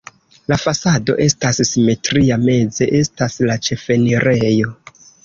[0.51, 4.73] La fasado estas simetria, meze estas la ĉefenirejo.